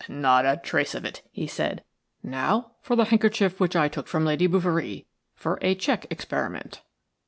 [0.09, 1.83] "Not a trace of it," he said.
[2.23, 6.81] "Now for the handkerchief which I took from Lady Bouverie for a check experiment."